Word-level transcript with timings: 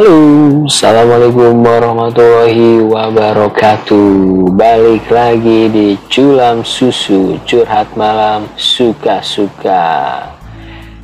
Halo, 0.00 0.64
Assalamualaikum 0.64 1.60
warahmatullahi 1.60 2.80
wabarakatuh. 2.88 4.48
Balik 4.48 5.12
lagi 5.12 5.68
di 5.68 5.92
Culam 6.08 6.64
Susu 6.64 7.36
Curhat 7.44 7.92
Malam 8.00 8.48
Suka-Suka. 8.56 10.24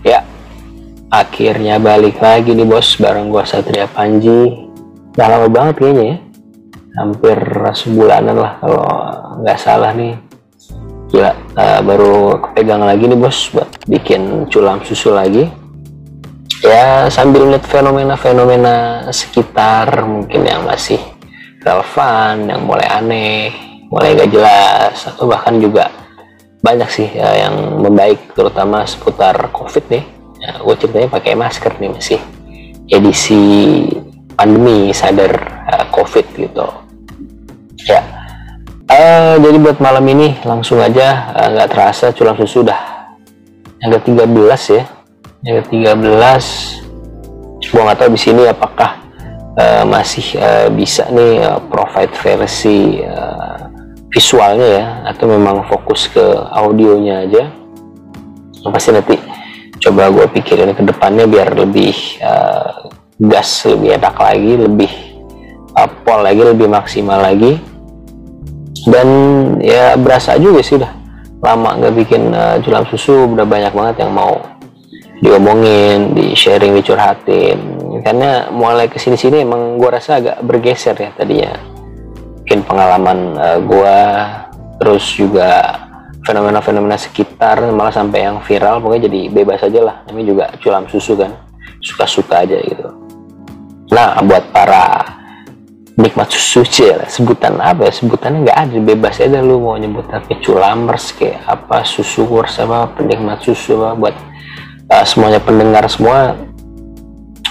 Ya, 0.00 0.25
akhirnya 1.12 1.77
balik 1.77 2.25
lagi 2.25 2.57
nih 2.57 2.64
bos 2.64 2.96
Bareng 2.96 3.29
gua 3.29 3.45
Satria 3.45 3.85
Panji. 3.85 4.64
Udah 5.13 5.29
lama 5.29 5.53
banget 5.53 5.75
kayaknya 5.76 6.04
ya. 6.08 6.17
Hampir 6.96 7.36
sebulanan 7.76 8.36
lah 8.40 8.53
kalau 8.64 8.89
nggak 9.44 9.61
salah 9.61 9.93
nih. 9.93 10.17
Gila, 11.13 11.36
uh, 11.36 11.81
baru 11.85 12.40
kepegang 12.49 12.81
lagi 12.81 13.04
nih 13.13 13.18
bos 13.21 13.53
Buat 13.53 13.76
bikin 13.85 14.49
Culam 14.49 14.81
Susu 14.89 15.13
lagi 15.13 15.65
ya 16.65 17.09
sambil 17.13 17.49
lihat 17.49 17.65
fenomena-fenomena 17.69 19.09
sekitar 19.13 20.05
mungkin 20.09 20.46
yang 20.46 20.65
masih 20.65 21.01
relevan, 21.67 22.46
yang 22.46 22.63
mulai 22.63 22.87
aneh, 22.87 23.51
mulai 23.91 24.15
gak 24.15 24.31
jelas, 24.31 24.96
atau 25.11 25.27
bahkan 25.27 25.59
juga 25.59 25.91
banyak 26.63 26.89
sih 26.91 27.09
ya, 27.11 27.46
yang 27.46 27.82
membaik 27.82 28.32
terutama 28.32 28.87
seputar 28.87 29.35
covid 29.51 29.85
nih. 29.91 30.05
Ya, 30.37 30.63
gue 30.63 30.75
ceritanya 30.79 31.09
pakai 31.11 31.35
masker 31.35 31.73
nih 31.81 31.91
masih 31.91 32.20
edisi 32.87 33.43
pandemi 34.39 34.95
sadar 34.95 35.33
uh, 35.67 35.84
covid 35.91 36.27
gitu. 36.39 36.67
Ya, 37.87 38.03
uh, 38.91 39.35
jadi 39.43 39.57
buat 39.59 39.79
malam 39.83 40.07
ini 40.07 40.39
langsung 40.47 40.79
aja 40.79 41.35
uh, 41.35 41.48
nggak 41.51 41.69
uh, 41.69 41.73
terasa 41.73 42.15
culang 42.15 42.39
susu 42.39 42.63
udah 42.63 42.79
yang 43.83 43.93
ke-13 44.01 44.63
ya 44.73 44.85
yang 45.47 45.62
ke-13 45.62 46.44
gua 47.70 47.83
nggak 47.86 47.98
tahu 48.02 48.11
di 48.14 48.20
sini 48.20 48.42
apakah 48.50 48.91
uh, 49.55 49.84
masih 49.86 50.34
uh, 50.39 50.69
bisa 50.75 51.06
nih 51.11 51.42
uh, 51.42 51.62
provide 51.70 52.14
versi 52.19 53.02
uh, 53.02 53.70
visualnya 54.11 54.69
ya 54.80 54.86
atau 55.14 55.30
memang 55.30 55.67
fokus 55.70 56.11
ke 56.11 56.22
audionya 56.50 57.27
aja. 57.27 57.44
Yang 58.64 58.72
pasti 58.72 58.91
nanti 58.91 59.17
coba 59.77 60.08
gue 60.08 60.27
pikirin 60.41 60.72
ke 60.72 60.83
depannya 60.83 61.28
biar 61.28 61.52
lebih 61.52 61.94
uh, 62.24 62.89
gas 63.22 63.67
lebih 63.69 64.00
enak 64.00 64.17
lagi 64.17 64.52
lebih 64.56 64.92
uh, 65.77 65.91
pol 66.02 66.27
lagi 66.27 66.42
lebih 66.42 66.67
maksimal 66.70 67.22
lagi. 67.22 67.61
Dan 68.86 69.08
ya 69.58 69.98
berasa 69.98 70.39
juga 70.39 70.62
sih 70.62 70.78
udah 70.78 70.92
lama 71.42 71.77
nggak 71.78 71.94
bikin 71.94 72.30
uh, 72.33 72.86
susu 72.86 73.30
udah 73.34 73.44
banyak 73.44 73.74
banget 73.74 74.06
yang 74.06 74.14
mau 74.14 74.56
diomongin, 75.27 76.15
di 76.15 76.33
sharing, 76.39 76.79
dicurhatin. 76.79 77.59
Karena 78.07 78.47
mulai 78.55 78.87
ke 78.87 79.03
sini 79.03 79.19
sini 79.19 79.43
emang 79.43 79.83
gue 79.83 79.91
rasa 79.91 80.23
agak 80.23 80.39
bergeser 80.47 80.95
ya 80.95 81.11
tadinya. 81.19 81.59
Mungkin 82.47 82.61
pengalaman 82.63 83.19
uh, 83.35 83.47
eh, 83.51 83.59
gue, 83.59 83.99
terus 84.79 85.05
juga 85.19 85.51
fenomena-fenomena 86.23 86.95
sekitar 86.95 87.59
malah 87.75 87.91
sampai 87.91 88.27
yang 88.27 88.39
viral 88.43 88.79
pokoknya 88.79 89.11
jadi 89.11 89.21
bebas 89.35 89.67
aja 89.67 89.81
lah. 89.83 89.97
Ini 90.07 90.23
juga 90.23 90.55
culam 90.63 90.87
susu 90.87 91.19
kan, 91.19 91.35
suka-suka 91.83 92.47
aja 92.47 92.63
gitu. 92.63 92.87
Nah 93.91 94.23
buat 94.23 94.55
para 94.55 95.03
nikmat 95.97 96.29
susu 96.29 96.61
cil 96.69 97.01
sebutan 97.09 97.57
apa 97.57 97.89
ya 97.89 97.93
sebutannya 97.93 98.45
nggak 98.45 98.59
ada 98.69 98.79
bebas 98.85 99.17
aja 99.17 99.41
lu 99.41 99.65
mau 99.65 99.81
nyebut 99.81 100.05
apa 100.13 100.29
culamers 100.45 101.17
kayak 101.17 101.41
apa 101.49 101.89
susu 101.89 102.29
kurs 102.29 102.61
apa 102.61 102.92
penikmat 102.92 103.41
susu 103.41 103.81
apa 103.81 103.97
buat 103.97 104.17
uh, 104.91 105.05
semuanya 105.07 105.42
pendengar 105.42 105.85
semua 105.91 106.39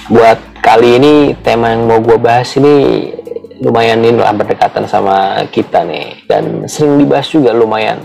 buat 0.08 0.38
kali 0.62 1.02
ini 1.02 1.14
tema 1.42 1.74
yang 1.74 1.90
mau 1.90 2.00
gue 2.00 2.18
bahas 2.18 2.54
ini 2.58 3.10
lumayan 3.64 4.04
ini 4.04 4.20
lah 4.20 4.36
berdekatan 4.36 4.86
sama 4.86 5.42
kita 5.50 5.82
nih 5.88 6.28
dan 6.28 6.68
sering 6.70 7.00
dibahas 7.00 7.32
juga 7.32 7.56
lumayan. 7.56 8.04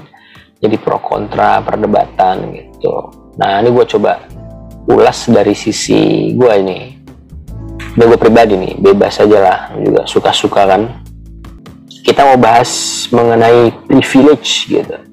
Jadi 0.60 0.76
pro 0.76 1.00
kontra 1.00 1.64
perdebatan 1.64 2.52
gitu. 2.52 2.92
Nah 3.41 3.64
ini 3.64 3.72
gue 3.72 3.84
coba 3.96 4.20
ulas 4.88 5.28
dari 5.28 5.56
sisi 5.56 6.32
gue 6.36 6.52
ini. 6.60 6.80
Dan 7.97 8.06
gue 8.06 8.20
pribadi 8.20 8.54
nih 8.54 8.76
bebas 8.78 9.18
aja 9.18 9.38
lah 9.41 9.58
juga 9.80 10.04
suka-suka 10.06 10.62
kan. 10.68 10.82
Kita 12.04 12.28
mau 12.28 12.38
bahas 12.38 13.04
mengenai 13.12 13.72
privilege 13.88 14.68
gitu 14.68 15.09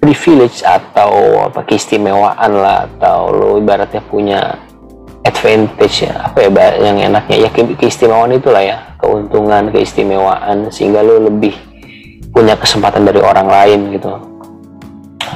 privilege 0.00 0.64
atau 0.64 1.44
apa 1.52 1.60
keistimewaan 1.68 2.50
lah 2.56 2.88
atau 2.88 3.30
lo 3.30 3.48
ibaratnya 3.60 4.00
punya 4.00 4.56
advantage 5.20 6.08
ya 6.08 6.24
apa 6.24 6.48
ya 6.48 6.50
yang 6.80 6.96
enaknya. 7.12 7.46
Ya 7.46 7.48
ke 7.52 7.62
keistimewaan 7.76 8.32
itulah 8.32 8.64
ya 8.64 8.96
keuntungan 8.96 9.68
keistimewaan 9.68 10.72
sehingga 10.72 11.04
lo 11.04 11.28
lebih 11.28 11.52
punya 12.32 12.56
kesempatan 12.56 13.04
dari 13.04 13.20
orang 13.20 13.46
lain 13.46 13.80
gitu. 13.92 14.16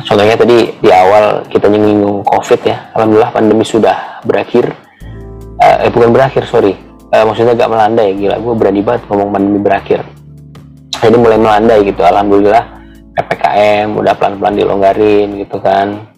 Contohnya 0.08 0.34
tadi 0.34 0.74
di 0.80 0.90
awal 0.90 1.46
kita 1.46 1.70
nyinggung 1.70 2.24
covid 2.26 2.60
ya 2.64 2.90
alhamdulillah 2.96 3.30
pandemi 3.30 3.62
sudah 3.62 4.24
berakhir. 4.24 4.72
Uh, 5.54 5.86
eh 5.86 5.90
bukan 5.92 6.10
berakhir 6.10 6.48
sorry. 6.48 6.74
Uh, 7.14 7.22
maksudnya 7.30 7.54
gak 7.54 7.70
melandai 7.70 8.10
gila 8.18 8.42
gue 8.42 8.54
berani 8.58 8.80
banget 8.82 9.06
ngomong 9.06 9.28
pandemi 9.30 9.60
berakhir. 9.60 10.00
Jadi 10.98 11.16
mulai 11.20 11.36
melandai 11.36 11.84
gitu 11.84 12.00
alhamdulillah 12.00 12.73
PPKM 13.14 13.94
udah 13.94 14.12
pelan-pelan 14.18 14.54
dilonggarin 14.58 15.28
gitu 15.38 15.62
kan. 15.62 16.10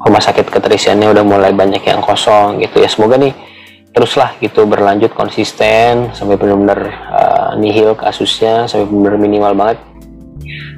Rumah 0.00 0.22
sakit 0.22 0.50
keterisiannya 0.50 1.12
udah 1.12 1.24
mulai 1.24 1.52
banyak 1.54 1.84
yang 1.86 2.02
kosong 2.02 2.58
gitu 2.58 2.82
ya. 2.82 2.88
Semoga 2.90 3.20
nih 3.20 3.32
teruslah 3.90 4.34
gitu 4.38 4.66
berlanjut 4.66 5.10
konsisten 5.14 6.14
sampai 6.14 6.38
benar-benar 6.38 6.80
uh, 7.10 7.50
nihil 7.58 7.98
kasusnya 7.98 8.66
sampai 8.66 8.86
benar-benar 8.90 9.18
minimal 9.20 9.52
banget. 9.54 9.78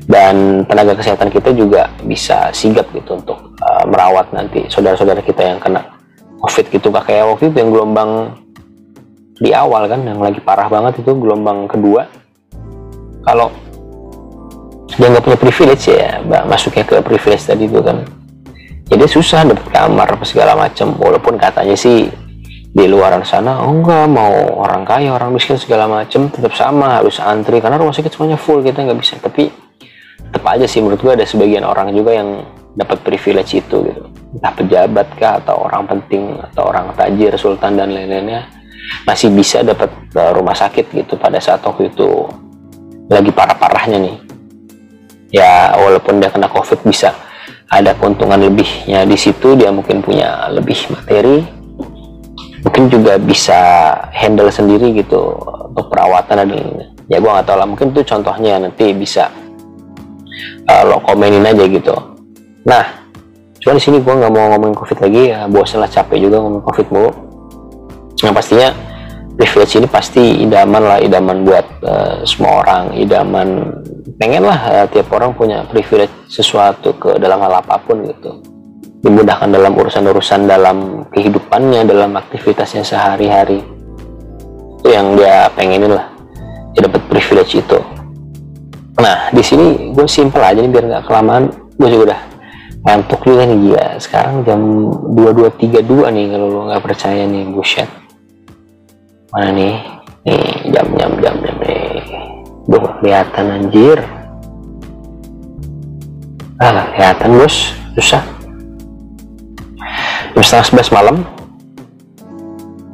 Dan 0.03 0.67
tenaga 0.67 0.99
kesehatan 0.99 1.31
kita 1.31 1.55
juga 1.55 1.89
bisa 2.03 2.51
sigap 2.51 2.91
gitu 2.91 3.17
untuk 3.17 3.55
uh, 3.63 3.85
merawat 3.87 4.35
nanti 4.35 4.67
saudara-saudara 4.67 5.23
kita 5.23 5.55
yang 5.55 5.63
kena 5.63 5.87
covid 6.43 6.67
gitu 6.75 6.91
gak 6.91 7.07
kayak 7.07 7.31
waktu 7.31 7.55
itu 7.55 7.57
yang 7.63 7.71
gelombang 7.71 8.11
di 9.39 9.55
awal 9.55 9.87
kan 9.87 10.03
yang 10.03 10.19
lagi 10.19 10.43
parah 10.43 10.67
banget 10.67 11.01
itu 11.01 11.15
gelombang 11.15 11.71
kedua. 11.71 12.11
Kalau 13.23 13.55
dia 14.97 15.09
nggak 15.09 15.25
punya 15.25 15.39
privilege 15.41 15.89
ya 15.89 16.21
masuknya 16.45 16.85
ke 16.85 17.01
privilege 17.01 17.45
tadi 17.49 17.65
itu 17.65 17.81
kan. 17.81 18.05
Jadi 18.93 19.05
susah 19.09 19.49
dapat 19.49 19.67
kamar 19.73 20.09
apa 20.21 20.25
segala 20.29 20.53
macam 20.53 20.93
walaupun 21.01 21.41
katanya 21.41 21.73
sih 21.73 22.13
di 22.73 22.89
luar 22.89 23.21
sana 23.25 23.65
oh 23.65 23.73
enggak 23.73 24.05
mau 24.09 24.65
orang 24.65 24.85
kaya 24.85 25.13
orang 25.13 25.33
miskin 25.33 25.57
segala 25.57 25.89
macam 25.89 26.29
tetap 26.29 26.53
sama 26.53 27.01
harus 27.01 27.17
antri. 27.17 27.57
Karena 27.65 27.81
rumah 27.81 27.97
sakit 27.97 28.13
semuanya 28.13 28.37
full 28.37 28.61
kita 28.61 28.85
nggak 28.85 28.99
bisa. 29.01 29.17
Tapi 29.17 29.49
tetap 30.29 30.45
aja 30.45 30.69
sih 30.69 30.85
menurut 30.85 31.01
gua 31.01 31.17
ada 31.17 31.25
sebagian 31.25 31.65
orang 31.65 31.89
juga 31.97 32.13
yang 32.13 32.45
dapat 32.77 33.01
privilege 33.01 33.65
itu 33.65 33.77
gitu. 33.89 34.03
Entah 34.37 34.53
pejabat 34.53 35.09
kah 35.17 35.41
atau 35.41 35.57
orang 35.65 35.89
penting 35.89 36.37
atau 36.53 36.69
orang 36.69 36.93
tajir 36.93 37.33
sultan 37.41 37.81
dan 37.81 37.97
lain-lainnya 37.97 38.45
masih 39.09 39.33
bisa 39.33 39.65
dapat 39.65 39.89
uh, 40.21 40.37
rumah 40.37 40.53
sakit 40.53 40.93
gitu 40.93 41.17
pada 41.17 41.41
saat 41.41 41.65
waktu 41.65 41.89
itu. 41.89 42.29
Lagi 43.09 43.29
parah-parahnya 43.33 43.99
nih 44.01 44.32
ya 45.33 45.75
walaupun 45.75 46.21
dia 46.21 46.29
kena 46.29 46.47
covid 46.53 46.79
bisa 46.85 47.17
ada 47.73 47.97
keuntungan 47.97 48.37
lebihnya 48.37 49.09
di 49.09 49.17
situ 49.17 49.57
dia 49.57 49.73
mungkin 49.73 50.05
punya 50.05 50.53
lebih 50.53 50.77
materi. 50.93 51.41
Mungkin 52.63 52.95
juga 52.95 53.19
bisa 53.19 53.59
handle 54.15 54.47
sendiri 54.47 54.95
gitu 54.95 55.35
untuk 55.67 55.91
perawatan 55.91 56.47
dan 56.47 56.49
ya 57.11 57.19
gue 57.19 57.27
nggak 57.27 57.43
tahu 57.43 57.59
lah. 57.59 57.67
Mungkin 57.67 57.91
itu 57.91 58.07
contohnya 58.07 58.63
nanti 58.63 58.95
bisa 58.95 59.27
uh, 60.71 60.83
lo 60.87 61.03
komenin 61.03 61.43
aja 61.43 61.65
gitu. 61.67 61.97
Nah 62.63 63.03
cuma 63.59 63.75
di 63.75 63.83
sini 63.83 63.99
gue 63.99 64.15
nggak 64.15 64.31
mau 64.31 64.47
ngomongin 64.55 64.79
covid 64.79 64.99
lagi. 65.03 65.23
Ya 65.35 65.51
bosan 65.51 65.83
lah 65.83 65.91
capek 65.91 66.23
juga 66.23 66.39
ngomongin 66.39 66.63
covid 66.63 66.87
mulu. 66.95 67.11
Yang 68.23 68.35
pastinya 68.39 68.69
privilege 69.35 69.75
ini 69.83 69.89
pasti 69.91 70.23
idaman 70.47 70.83
lah 70.87 70.99
idaman 71.03 71.43
buat 71.43 71.67
uh, 71.83 72.23
semua 72.23 72.63
orang 72.63 72.95
idaman 72.95 73.75
pengen 74.17 74.45
lah 74.45 74.61
uh, 74.69 74.87
tiap 74.89 75.09
orang 75.15 75.33
punya 75.37 75.65
privilege 75.69 76.13
sesuatu 76.29 76.97
ke 76.97 77.21
dalam 77.21 77.41
hal 77.41 77.63
apa 77.63 77.79
pun 77.81 78.03
gitu. 78.05 78.41
Dimudahkan 79.03 79.51
dalam 79.51 79.75
urusan-urusan 79.75 80.47
dalam 80.47 81.09
kehidupannya 81.11 81.83
dalam 81.87 82.15
aktivitasnya 82.15 82.87
sehari-hari. 82.87 83.59
Itu 84.83 84.89
yang 84.91 85.19
dia 85.19 85.51
pengenin 85.55 85.99
lah. 85.99 86.07
Dia 86.75 86.87
dapat 86.87 87.03
privilege 87.11 87.59
itu. 87.59 87.79
Nah 89.03 89.31
di 89.35 89.43
sini 89.43 89.91
gue 89.91 90.07
simple 90.07 90.43
aja 90.43 90.63
nih 90.63 90.71
biar 90.71 90.85
nggak 90.87 91.05
kelamaan. 91.11 91.51
Gue 91.75 91.89
juga 91.91 92.15
udah 92.15 92.21
ngantuk 92.87 93.21
juga 93.27 93.43
nih 93.51 93.59
gila. 93.59 93.87
Sekarang 93.99 94.35
jam 94.47 94.61
22.32 95.19 96.15
nih 96.15 96.27
kalau 96.31 96.47
lo 96.47 96.61
nggak 96.71 96.83
percaya 96.87 97.27
nih 97.27 97.45
buset 97.51 97.91
mana 99.33 99.49
nih? 99.49 99.75
Nih 100.29 100.45
jam 100.77 100.87
jam 101.01 101.13
jam 101.25 101.35
jam 101.41 101.57
nih 101.65 102.22
Duh, 102.63 102.87
kelihatan 103.03 103.47
anjir. 103.59 103.99
Ah 106.63 106.87
kelihatan 106.95 107.43
bos 107.43 107.75
susah. 107.99 108.23
Jam 110.31 110.43
setengah 110.47 110.67
sebelas 110.71 110.91
malam. 110.95 111.17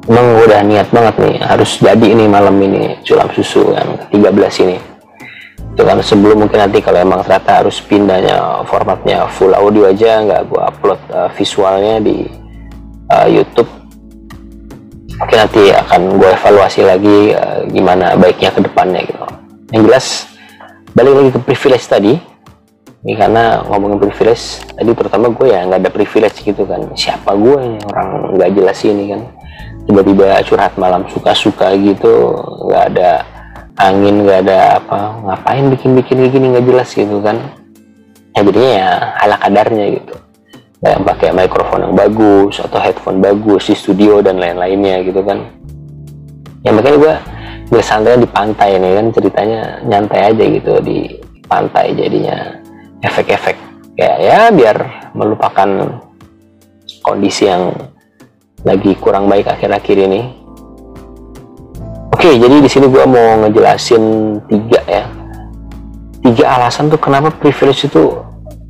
Emang 0.08 0.40
udah 0.40 0.64
niat 0.64 0.88
banget 0.88 1.20
nih 1.20 1.36
harus 1.44 1.76
jadi 1.84 2.00
ini 2.00 2.24
malam 2.24 2.56
ini 2.64 2.96
culam 3.04 3.28
susu 3.36 3.76
yang 3.76 4.08
13 4.08 4.64
ini. 4.64 4.80
Itu 5.76 5.84
kan 5.84 6.00
sebelum 6.00 6.48
mungkin 6.48 6.64
nanti 6.64 6.80
kalau 6.80 7.04
emang 7.04 7.20
ternyata 7.28 7.60
harus 7.60 7.76
pindahnya 7.84 8.64
formatnya 8.64 9.28
full 9.28 9.52
audio 9.52 9.92
aja 9.92 10.24
nggak 10.24 10.48
gue 10.48 10.62
upload 10.64 11.00
uh, 11.12 11.28
visualnya 11.36 12.00
di 12.00 12.24
uh, 13.12 13.28
YouTube. 13.28 13.68
Oke 15.20 15.36
nanti 15.36 15.76
akan 15.76 16.16
gue 16.16 16.30
evaluasi 16.40 16.80
lagi 16.88 17.36
uh, 17.36 17.68
gimana 17.68 18.16
baiknya 18.16 18.48
ke 18.48 18.64
depannya 18.64 19.04
gitu 19.04 19.37
yang 19.72 19.82
jelas 19.84 20.24
balik 20.96 21.14
lagi 21.14 21.30
ke 21.36 21.40
privilege 21.44 21.86
tadi. 21.88 22.14
Ini 22.98 23.14
karena 23.14 23.62
ngomongin 23.70 24.02
privilege 24.02 24.66
tadi 24.74 24.90
terutama 24.90 25.30
gue 25.30 25.54
ya 25.54 25.62
nggak 25.68 25.80
ada 25.86 25.90
privilege 25.92 26.42
gitu 26.42 26.66
kan. 26.66 26.82
Siapa 26.98 27.30
gue 27.38 27.56
yang 27.56 27.78
orang 27.94 28.08
nggak 28.34 28.50
jelas 28.58 28.78
ini 28.82 29.04
kan. 29.14 29.20
Tiba-tiba 29.86 30.42
curhat 30.44 30.74
malam 30.76 31.06
suka-suka 31.08 31.72
gitu 31.78 32.34
nggak 32.68 32.84
ada 32.94 33.10
angin 33.78 34.26
nggak 34.26 34.38
ada 34.48 34.82
apa 34.82 34.98
ngapain 35.22 35.64
bikin-bikin 35.70 36.16
kayak 36.26 36.32
gini 36.34 36.46
nggak 36.50 36.66
jelas 36.66 36.88
gitu 36.90 37.16
kan. 37.22 37.36
Ya 38.34 38.40
jadinya 38.42 38.72
ya 38.74 38.90
ala 39.22 39.36
kadarnya 39.38 39.86
gitu. 40.02 40.14
Kayak 40.78 40.98
pakai 41.06 41.28
mikrofon 41.34 41.80
yang 41.86 41.94
bagus 41.94 42.58
atau 42.62 42.78
headphone 42.82 43.18
bagus 43.22 43.70
di 43.70 43.74
studio 43.78 44.18
dan 44.22 44.42
lain-lainnya 44.42 45.06
gitu 45.06 45.22
kan. 45.22 45.46
Ya 46.66 46.74
makanya 46.74 46.98
gue 46.98 47.14
gue 47.68 47.82
santai 47.84 48.16
di 48.16 48.28
pantai 48.28 48.80
nih 48.80 48.92
kan 48.96 49.06
ceritanya 49.12 49.60
nyantai 49.84 50.20
aja 50.32 50.44
gitu 50.44 50.72
di 50.80 51.20
pantai 51.44 51.92
jadinya 51.92 52.36
efek-efek 53.04 53.56
kayak 53.98 54.18
ya 54.20 54.40
biar 54.54 54.76
melupakan 55.12 56.00
kondisi 57.02 57.48
yang 57.48 57.72
lagi 58.66 58.94
kurang 58.98 59.30
baik 59.30 59.46
akhir-akhir 59.46 59.96
ini. 60.08 60.22
Oke, 62.14 62.34
jadi 62.34 62.58
di 62.58 62.66
sini 62.66 62.90
gue 62.90 63.04
mau 63.06 63.46
ngejelasin 63.46 64.02
tiga 64.50 64.80
ya, 64.90 65.06
tiga 66.26 66.44
alasan 66.58 66.90
tuh 66.90 66.98
kenapa 66.98 67.30
privilege 67.30 67.86
itu 67.86 68.10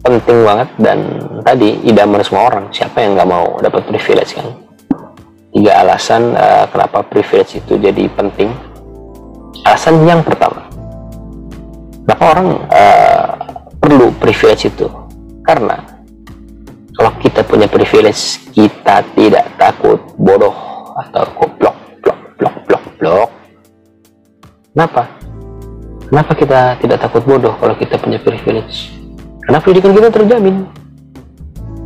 penting 0.05 0.45
banget 0.45 0.69
dan 0.77 0.99
tadi 1.41 1.81
idaman 1.89 2.21
semua 2.21 2.53
orang. 2.53 2.69
Siapa 2.69 3.01
yang 3.01 3.17
nggak 3.17 3.29
mau 3.29 3.57
dapat 3.65 3.89
privilege 3.89 4.37
kan? 4.37 4.53
Tiga 5.49 5.81
alasan 5.81 6.37
uh, 6.37 6.69
kenapa 6.69 7.01
privilege 7.09 7.57
itu 7.57 7.81
jadi 7.81 8.05
penting. 8.13 8.53
Alasan 9.67 10.05
yang 10.07 10.23
pertama, 10.23 10.67
kenapa 12.05 12.25
orang 12.37 12.49
uh, 12.71 13.31
perlu 13.79 14.13
privilege 14.19 14.71
itu? 14.71 14.87
Karena 15.43 15.99
kalau 16.99 17.15
kita 17.23 17.47
punya 17.47 17.71
privilege 17.71 18.43
kita 18.51 19.07
tidak 19.15 19.47
takut 19.55 20.03
bodoh 20.19 20.55
atau 20.99 21.23
goblok 21.39 21.77
blok 22.03 22.19
blok 22.37 22.55
blok 22.67 22.85
blok. 22.99 23.31
Kenapa? 24.75 25.03
Kenapa 26.09 26.33
kita 26.35 26.61
tidak 26.81 26.99
takut 27.05 27.23
bodoh 27.23 27.55
kalau 27.61 27.75
kita 27.79 28.01
punya 28.03 28.19
privilege? 28.19 28.95
Karena 29.45 29.59
pendidikan 29.63 29.93
kita 29.95 30.09
terjamin. 30.11 30.57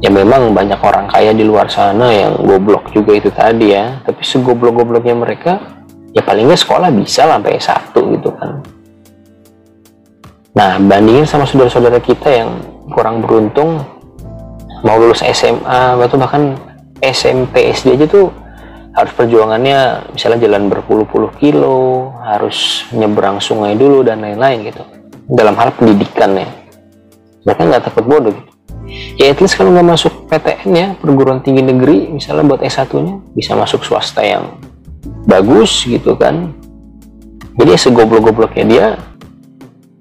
Ya 0.02 0.10
memang 0.10 0.50
banyak 0.50 0.82
orang 0.82 1.06
kaya 1.06 1.30
di 1.30 1.46
luar 1.46 1.70
sana 1.70 2.10
yang 2.10 2.42
goblok 2.42 2.90
juga 2.90 3.14
itu 3.14 3.30
tadi 3.30 3.70
ya. 3.70 4.02
Tapi 4.02 4.18
segoblok-gobloknya 4.24 5.14
mereka 5.14 5.71
ya 6.12 6.20
palingnya 6.24 6.56
sekolah 6.56 6.92
bisa 6.92 7.24
sampai 7.24 7.60
satu 7.60 8.00
gitu 8.16 8.30
kan. 8.36 8.60
Nah 10.52 10.76
bandingin 10.76 11.24
sama 11.24 11.48
saudara-saudara 11.48 11.98
kita 12.00 12.28
yang 12.28 12.50
kurang 12.92 13.24
beruntung 13.24 13.80
mau 14.84 14.96
lulus 15.00 15.24
SMA 15.24 15.96
atau 15.96 16.16
bahkan 16.20 16.56
SMP 17.00 17.72
SD 17.72 17.96
aja 17.96 18.06
tuh 18.06 18.28
harus 18.92 19.12
perjuangannya 19.16 20.12
misalnya 20.12 20.44
jalan 20.44 20.68
berpuluh-puluh 20.68 21.32
kilo 21.40 22.12
harus 22.20 22.84
nyebrang 22.92 23.40
sungai 23.40 23.72
dulu 23.72 24.04
dan 24.04 24.20
lain-lain 24.20 24.68
gitu. 24.68 24.84
Dalam 25.32 25.56
hal 25.56 25.72
pendidikan 25.72 26.36
ya. 26.36 26.48
Mereka 27.48 27.60
nggak 27.64 27.84
takut 27.88 28.04
bodoh 28.04 28.30
gitu. 28.36 28.52
Ya 29.16 29.32
at 29.32 29.40
least 29.40 29.56
kalau 29.56 29.72
nggak 29.72 29.88
masuk 29.88 30.12
PTN 30.28 30.70
ya 30.76 30.86
perguruan 31.00 31.40
tinggi 31.40 31.64
negeri 31.64 32.12
misalnya 32.12 32.44
buat 32.44 32.60
S1 32.60 32.92
nya 33.00 33.14
bisa 33.32 33.56
masuk 33.56 33.86
swasta 33.86 34.20
yang 34.20 34.60
bagus 35.26 35.86
gitu 35.86 36.14
kan. 36.14 36.54
Jadi 37.52 37.76
segoblok-gobloknya 37.76 38.64
dia 38.64 38.86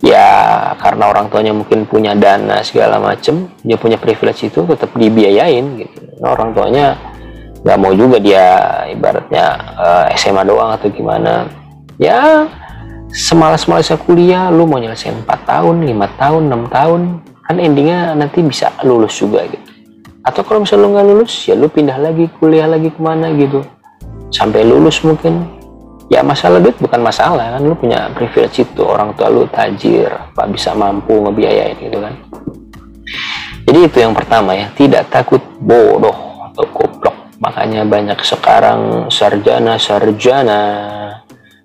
ya 0.02 0.28
karena 0.82 1.14
orang 1.14 1.30
tuanya 1.30 1.54
mungkin 1.54 1.86
punya 1.86 2.18
dana 2.18 2.66
segala 2.66 2.98
macem 2.98 3.54
dia 3.62 3.78
punya 3.78 4.02
privilege 4.02 4.50
itu 4.50 4.66
tetap 4.66 4.90
dibiayain 4.98 5.78
gitu. 5.78 6.00
Nah, 6.22 6.34
orang 6.34 6.56
tuanya 6.58 6.98
nggak 7.62 7.78
mau 7.78 7.94
juga 7.94 8.18
dia 8.18 8.46
ibaratnya 8.90 9.46
uh, 9.78 10.06
eh, 10.10 10.18
SMA 10.18 10.42
doang 10.48 10.74
atau 10.74 10.90
gimana. 10.90 11.46
Ya 12.02 12.50
semalas-malasnya 13.12 14.00
kuliah 14.02 14.50
lu 14.50 14.66
mau 14.66 14.80
nyelesain 14.82 15.14
4 15.14 15.28
tahun 15.28 15.76
5 15.86 16.22
tahun 16.22 16.42
6 16.50 16.72
tahun 16.72 17.02
kan 17.46 17.56
endingnya 17.60 18.16
nanti 18.16 18.42
bisa 18.42 18.72
lulus 18.88 19.20
juga 19.20 19.46
gitu. 19.46 19.70
Atau 20.24 20.42
kalau 20.48 20.64
misalnya 20.64 20.82
lu 20.82 20.90
nggak 20.96 21.08
lulus 21.14 21.34
ya 21.46 21.54
lu 21.54 21.68
pindah 21.68 22.00
lagi 22.00 22.32
kuliah 22.40 22.66
lagi 22.66 22.90
ke 22.90 23.02
mana 23.04 23.30
gitu 23.36 23.62
sampai 24.32 24.64
lulus 24.64 25.04
mungkin. 25.04 25.60
Ya 26.12 26.20
masalah 26.20 26.60
duit 26.60 26.76
bukan 26.76 27.00
masalah 27.00 27.56
kan? 27.56 27.62
Lu 27.64 27.72
punya 27.72 28.12
privilege 28.12 28.68
itu 28.68 28.84
orang 28.84 29.16
tua 29.16 29.32
lu 29.32 29.48
tajir 29.48 30.12
pak 30.36 30.52
bisa 30.52 30.76
mampu 30.76 31.16
ngebiayain 31.24 31.80
gitu 31.80 32.04
kan. 32.04 32.16
Jadi 33.64 33.80
itu 33.88 33.98
yang 34.04 34.12
pertama 34.12 34.52
ya 34.52 34.68
tidak 34.76 35.08
takut 35.08 35.40
bodoh 35.64 36.52
atau 36.52 36.68
goblok. 36.68 37.16
Makanya 37.40 37.88
banyak 37.88 38.20
sekarang 38.28 39.08
sarjana 39.08 39.80
sarjana. 39.80 40.64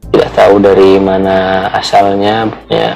Tidak 0.07 0.31
tahu 0.39 0.63
dari 0.63 1.03
mana 1.03 1.67
asalnya 1.75 2.47
ya. 2.71 2.95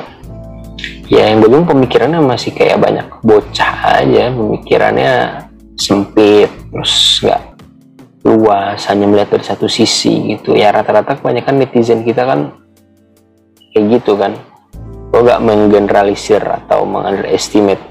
Ya 1.11 1.34
yang 1.34 1.43
belum 1.43 1.66
pemikirannya 1.66 2.23
masih 2.23 2.55
kayak 2.55 2.78
banyak 2.78 3.11
bocah 3.26 3.99
aja 3.99 4.31
pemikirannya 4.31 5.43
sempit 5.75 6.46
terus 6.70 7.19
nggak 7.26 7.50
luas 8.20 8.84
hanya 8.93 9.08
melihat 9.08 9.37
dari 9.38 9.44
satu 9.44 9.67
sisi 9.67 10.37
gitu. 10.37 10.52
Ya 10.52 10.72
rata-rata 10.72 11.17
kebanyakan 11.17 11.64
netizen 11.64 12.05
kita 12.05 12.28
kan 12.28 12.52
kayak 13.72 14.00
gitu 14.00 14.16
kan. 14.21 14.37
Lo 15.11 15.26
gak 15.26 15.42
menggeneralisir 15.42 16.38
atau 16.44 16.87
mengunderestimate 16.87 17.83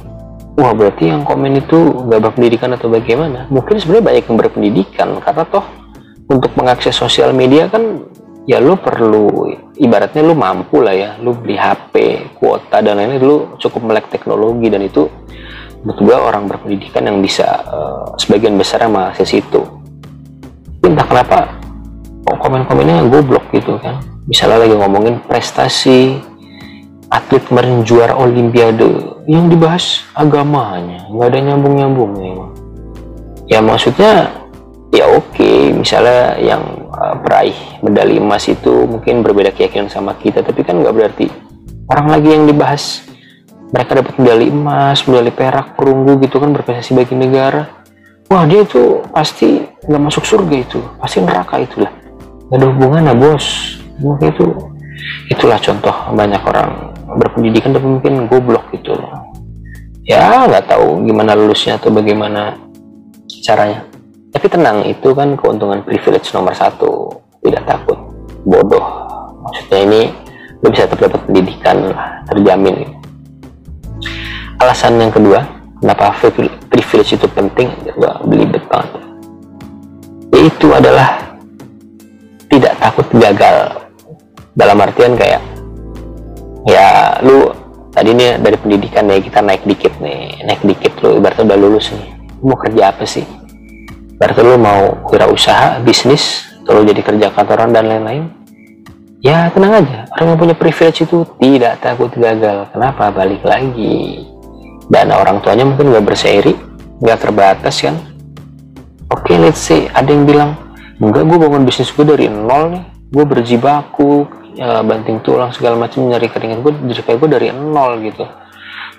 wah 0.59 0.75
berarti 0.75 1.07
yang 1.07 1.23
komen 1.23 1.55
itu 1.59 2.07
gak 2.07 2.21
berpendidikan 2.31 2.75
atau 2.75 2.91
bagaimana? 2.91 3.47
Mungkin 3.47 3.79
sebenarnya 3.79 4.05
banyak 4.05 4.23
yang 4.27 4.37
berpendidikan 4.37 5.09
karena 5.23 5.43
toh 5.47 5.65
untuk 6.29 6.51
mengakses 6.59 6.93
sosial 6.93 7.33
media 7.33 7.71
kan 7.71 8.05
ya 8.45 8.61
lo 8.61 8.77
perlu 8.77 9.49
ibaratnya 9.79 10.21
lo 10.21 10.37
mampu 10.37 10.83
lah 10.83 10.93
ya. 10.93 11.09
Lo 11.19 11.33
beli 11.33 11.57
HP 11.57 11.93
kuota 12.37 12.85
dan 12.85 13.01
lain-lain 13.01 13.23
lo 13.23 13.37
cukup 13.57 13.81
melek 13.81 14.13
teknologi 14.13 14.69
dan 14.69 14.85
itu 14.85 15.09
menurut 15.79 15.99
gue 16.03 16.15
orang 16.15 16.43
berpendidikan 16.45 17.07
yang 17.07 17.23
bisa 17.23 17.47
uh, 17.47 18.11
sebagian 18.19 18.59
besar 18.59 18.83
yang 18.83 18.99
mengakses 18.99 19.31
itu 19.31 19.78
entah 20.83 21.07
kenapa 21.07 21.37
kok 22.23 22.37
komen-komennya 22.39 23.07
goblok 23.09 23.45
gitu 23.51 23.75
kan. 23.81 23.99
Misalnya 24.29 24.69
lagi 24.69 24.75
ngomongin 24.77 25.15
prestasi 25.25 26.21
atlet 27.09 27.41
kemarin 27.49 27.81
juara 27.81 28.13
olimpiade 28.13 28.85
yang 29.25 29.49
dibahas 29.49 30.05
agamanya. 30.13 31.09
Nggak 31.09 31.27
ada 31.33 31.39
nyambung-nyambungnya 31.49 32.25
emang. 32.37 32.51
Ya 33.49 33.59
maksudnya 33.65 34.29
ya 34.93 35.09
oke. 35.09 35.33
Okay, 35.33 35.73
misalnya 35.73 36.37
yang 36.37 36.61
uh, 36.93 37.17
peraih 37.17 37.57
medali 37.81 38.21
emas 38.21 38.45
itu 38.45 38.85
mungkin 38.85 39.25
berbeda 39.25 39.49
keyakinan 39.53 39.89
sama 39.89 40.13
kita 40.21 40.45
tapi 40.45 40.61
kan 40.61 40.77
nggak 40.77 40.93
berarti 40.93 41.27
orang 41.89 42.07
lagi 42.13 42.29
yang 42.29 42.45
dibahas 42.45 43.09
mereka 43.69 44.01
dapat 44.01 44.13
medali 44.21 44.45
emas 44.49 45.05
medali 45.05 45.33
perak 45.33 45.73
perunggu 45.73 46.21
gitu 46.21 46.37
kan 46.37 46.53
berprestasi 46.53 46.93
bagi 46.93 47.17
negara. 47.17 47.65
Wah 48.29 48.45
dia 48.45 48.61
itu 48.61 49.01
pasti 49.09 49.65
nggak 49.87 50.01
masuk 50.11 50.23
surga 50.27 50.55
itu 50.59 50.79
pasti 50.99 51.23
neraka 51.23 51.55
itulah. 51.61 51.91
Nggak 52.49 52.57
ada 52.59 52.65
hubungan 52.75 53.01
lah 53.07 53.15
bos. 53.15 53.45
Mungkin 53.99 54.31
itu 54.31 54.45
itulah 55.31 55.59
contoh 55.59 55.95
banyak 56.15 56.41
orang 56.43 56.91
berpendidikan 57.19 57.71
tapi 57.71 57.87
mungkin 57.87 58.27
goblok 58.27 58.67
gitu. 58.75 58.95
Ya 60.03 60.49
nggak 60.49 60.67
tahu 60.67 61.05
gimana 61.05 61.37
lulusnya 61.37 61.79
atau 61.79 61.93
bagaimana 61.93 62.57
caranya. 63.45 63.85
Tapi 64.29 64.45
tenang 64.51 64.83
itu 64.83 65.15
kan 65.15 65.39
keuntungan 65.39 65.79
privilege 65.85 66.33
nomor 66.35 66.51
satu. 66.51 67.23
Tidak 67.39 67.63
takut 67.63 67.95
bodoh. 68.43 68.83
Maksudnya 69.47 69.79
ini 69.87 70.01
lo 70.59 70.67
bisa 70.67 70.83
tetap 70.91 71.23
pendidikan 71.23 71.95
lah 71.95 72.19
terjamin. 72.27 72.83
Alasan 74.59 74.99
yang 74.99 75.07
kedua 75.07 75.39
kenapa 75.79 76.11
privilege 76.67 77.15
itu 77.15 77.27
penting? 77.31 77.71
Gua 77.95 78.19
belibet 78.27 78.59
banget 78.67 78.98
yaitu 80.39 80.71
adalah 80.71 81.35
tidak 82.47 82.73
takut 82.79 83.03
gagal. 83.11 83.83
Dalam 84.55 84.79
artian 84.79 85.19
kayak 85.19 85.43
ya 86.63 87.19
lu 87.19 87.51
tadi 87.91 88.15
nih 88.15 88.39
dari 88.39 88.55
pendidikan 88.55 89.03
nih 89.07 89.19
kita 89.19 89.43
naik 89.43 89.63
dikit 89.67 89.93
nih 89.99 90.39
naik 90.47 90.63
dikit 90.63 90.95
lu 91.03 91.19
ibaratnya 91.19 91.51
udah 91.51 91.59
lulus 91.59 91.91
nih. 91.91 92.15
Mau 92.39 92.55
kerja 92.55 92.95
apa 92.95 93.03
sih? 93.03 93.27
Berarti 94.15 94.39
lu 94.39 94.55
mau 94.55 95.03
wirausaha 95.11 95.83
bisnis 95.83 96.47
atau 96.63 96.87
jadi 96.87 97.03
kerja 97.03 97.27
kantoran 97.35 97.75
dan 97.75 97.91
lain-lain? 97.91 98.31
Ya 99.19 99.51
tenang 99.51 99.83
aja. 99.83 100.07
Orang 100.15 100.31
yang 100.31 100.39
punya 100.39 100.55
privilege 100.55 101.03
itu 101.03 101.27
tidak 101.43 101.83
takut 101.83 102.07
gagal. 102.15 102.71
Kenapa? 102.71 103.11
Balik 103.11 103.43
lagi. 103.43 104.23
Dan 104.87 105.11
orang 105.11 105.43
tuanya 105.43 105.67
mungkin 105.67 105.91
nggak 105.91 106.07
berseri 106.07 106.55
nggak 106.99 107.19
terbatas 107.19 107.79
kan 107.79 107.95
oke 109.09 109.25
okay, 109.25 109.35
let's 109.37 109.61
say 109.61 109.89
ada 109.91 110.09
yang 110.09 110.25
bilang 110.25 110.55
enggak 110.97 111.25
gue 111.25 111.37
bangun 111.37 111.63
bisnis 111.65 111.91
gue 111.93 112.05
dari 112.05 112.27
nol 112.29 112.77
nih. 112.77 112.83
Gue 113.09 113.25
berjibaku 113.25 114.29
ya, 114.53 114.85
banting 114.85 115.25
tulang 115.25 115.49
segala 115.49 115.73
macam 115.73 116.05
nyari 116.05 116.29
keringat 116.29 116.61
gue 116.61 116.73
jadi 116.93 117.01
kayak 117.01 117.17
gue 117.17 117.29
dari 117.29 117.47
nol 117.49 118.01
gitu. 118.05 118.25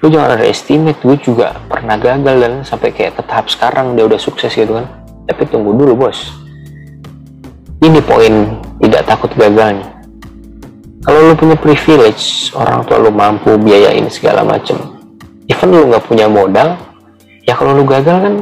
Lu 0.00 0.07
jangan 0.09 0.35
ada 0.35 0.47
estimate 0.49 0.99
gue 0.99 1.17
juga 1.21 1.55
pernah 1.71 1.95
gagal 2.00 2.37
dan 2.40 2.52
sampai 2.67 2.90
kayak 2.90 3.21
ke 3.21 3.23
tahap 3.29 3.47
sekarang 3.47 3.95
dia 3.95 4.05
udah 4.09 4.19
sukses 4.19 4.50
gitu 4.50 4.75
kan. 4.75 4.87
Tapi 5.31 5.47
tunggu 5.47 5.71
dulu 5.76 6.07
bos. 6.07 6.35
Ini 7.81 8.02
poin 8.02 8.61
tidak 8.83 9.02
takut 9.07 9.31
gagalnya. 9.38 9.87
Kalau 11.00 11.33
lu 11.33 11.35
punya 11.38 11.57
privilege 11.57 12.52
orang 12.52 12.85
tua 12.85 13.00
lu 13.00 13.09
mampu 13.09 13.57
biayain 13.57 14.05
segala 14.12 14.45
macem 14.45 15.00
even 15.50 15.75
lu 15.75 15.90
nggak 15.90 16.07
punya 16.07 16.31
modal 16.31 16.79
ya 17.43 17.59
kalau 17.59 17.75
lu 17.75 17.83
gagal 17.83 18.17
kan 18.23 18.35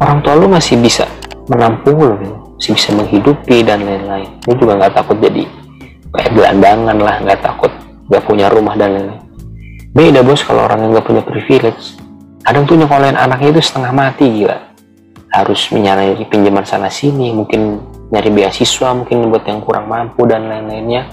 orang 0.00 0.18
tua 0.24 0.34
lu 0.34 0.48
masih 0.48 0.80
bisa 0.80 1.04
menampung 1.46 1.96
lu 2.00 2.16
masih 2.56 2.72
bisa 2.76 2.90
menghidupi 2.96 3.64
dan 3.64 3.84
lain-lain. 3.84 4.28
Lu 4.48 4.52
juga 4.56 4.80
nggak 4.80 4.92
takut 4.96 5.16
jadi 5.20 5.44
kayak 6.10 6.30
gelandangan 6.34 6.96
lah 6.98 7.16
nggak 7.22 7.40
takut 7.40 7.72
nggak 8.10 8.22
punya 8.26 8.46
rumah 8.48 8.74
dan 8.74 8.96
lain-lain. 8.96 9.22
Beda 9.90 10.20
bos 10.22 10.42
kalau 10.42 10.66
orang 10.66 10.86
yang 10.86 10.90
nggak 10.96 11.06
punya 11.06 11.22
privilege. 11.24 11.98
Kadang 12.40 12.64
tuh 12.64 12.76
nyekolahin 12.80 13.18
anaknya 13.20 13.58
itu 13.58 13.62
setengah 13.62 13.92
mati 13.92 14.24
gila. 14.26 14.58
Harus 15.30 15.70
menyalahi 15.70 16.26
pinjaman 16.26 16.66
sana 16.66 16.90
sini 16.90 17.30
mungkin 17.30 17.78
nyari 18.10 18.30
beasiswa 18.34 18.90
mungkin 18.90 19.30
buat 19.30 19.46
yang 19.46 19.62
kurang 19.62 19.86
mampu 19.86 20.26
dan 20.26 20.50
lain-lainnya. 20.50 21.06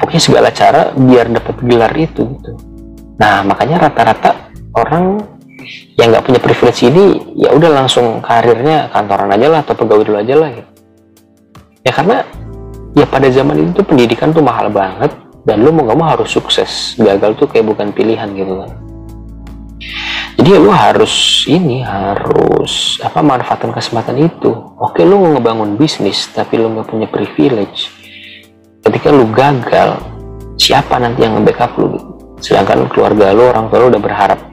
Pokoknya 0.00 0.22
segala 0.22 0.48
cara 0.50 0.90
biar 0.96 1.28
dapat 1.28 1.56
gelar 1.60 1.92
itu 1.92 2.24
gitu. 2.24 2.52
Nah 3.20 3.44
makanya 3.44 3.88
rata-rata 3.88 4.48
orang 4.72 5.20
yang 5.96 6.08
nggak 6.10 6.24
punya 6.24 6.40
privilege 6.40 6.80
ini 6.86 7.04
ya 7.36 7.52
udah 7.52 7.70
langsung 7.70 8.24
karirnya 8.24 8.88
kantoran 8.90 9.30
aja 9.32 9.46
lah 9.52 9.60
atau 9.62 9.74
pegawai 9.76 10.04
dulu 10.06 10.18
aja 10.18 10.34
lah 10.36 10.48
gitu. 10.54 10.70
Ya 11.84 11.92
karena 11.92 12.16
ya 12.96 13.06
pada 13.08 13.28
zaman 13.32 13.72
itu 13.72 13.80
pendidikan 13.84 14.32
tuh 14.34 14.44
mahal 14.44 14.68
banget 14.68 15.12
dan 15.44 15.64
lu 15.64 15.72
mau 15.72 15.88
gak 15.88 15.98
mau 15.98 16.08
harus 16.08 16.28
sukses. 16.28 16.96
Gagal 17.00 17.36
tuh 17.40 17.48
kayak 17.48 17.66
bukan 17.68 17.92
pilihan 17.92 18.28
gitu 18.36 18.60
kan. 18.60 18.70
Jadi 20.40 20.56
lu 20.56 20.72
harus 20.72 21.44
ini 21.48 21.84
harus 21.84 22.96
apa 23.04 23.20
manfaatkan 23.20 23.76
kesempatan 23.76 24.16
itu. 24.24 24.52
Oke 24.80 25.04
lu 25.04 25.20
mau 25.20 25.36
ngebangun 25.36 25.76
bisnis 25.76 26.28
tapi 26.32 26.56
lu 26.56 26.72
nggak 26.72 26.88
punya 26.88 27.06
privilege. 27.12 27.92
Ketika 28.80 29.12
lu 29.12 29.28
gagal 29.28 30.00
siapa 30.56 30.96
nanti 30.96 31.28
yang 31.28 31.36
nge-backup 31.36 31.76
lu 31.76 31.86
gitu? 31.92 32.10
Sedangkan 32.40 32.88
keluarga 32.88 33.36
lu 33.36 33.52
orang 33.52 33.68
tua 33.68 33.78
lu 33.84 33.86
udah 33.92 34.00
berharap 34.00 34.49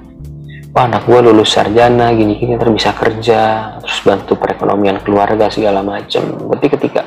wah 0.77 0.85
anak 0.85 1.09
gua 1.09 1.25
lulus 1.25 1.57
sarjana 1.57 2.13
gini-gini 2.13 2.53
terus 2.53 2.69
bisa 2.77 2.93
kerja 2.93 3.41
terus 3.81 3.97
bantu 4.05 4.37
perekonomian 4.37 5.01
keluarga 5.01 5.49
segala 5.49 5.81
macem. 5.81 6.21
Tapi 6.37 6.65
ketika 6.69 7.01